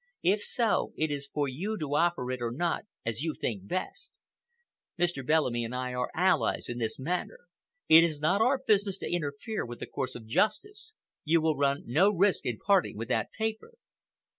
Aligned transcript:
If 0.23 0.41
so, 0.41 0.93
it 0.97 1.11
is 1.11 1.27
for 1.31 1.47
you 1.47 1.77
to 1.77 1.95
offer 1.95 2.31
it 2.31 2.41
or 2.41 2.51
not, 2.51 2.85
as 3.05 3.21
you 3.21 3.35
think 3.39 3.67
best. 3.67 4.17
Mr. 4.97 5.23
Bellamy 5.23 5.63
and 5.63 5.75
I 5.75 5.93
are 5.93 6.09
allies 6.15 6.69
in 6.69 6.79
this 6.79 6.97
matter. 6.97 7.41
It 7.87 8.03
is 8.03 8.19
not 8.19 8.41
our 8.41 8.57
business 8.65 8.97
to 8.97 9.07
interfere 9.13 9.63
with 9.63 9.79
the 9.79 9.85
course 9.85 10.15
of 10.15 10.25
justice. 10.25 10.93
You 11.23 11.39
will 11.39 11.55
run 11.55 11.83
no 11.85 12.09
risk 12.11 12.47
in 12.47 12.57
parting 12.57 12.97
with 12.97 13.09
that 13.09 13.29
paper. 13.37 13.75